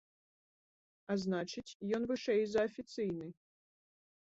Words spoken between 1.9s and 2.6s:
ён вышэй